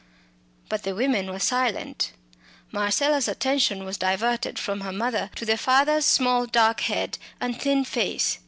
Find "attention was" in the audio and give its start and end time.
3.27-3.99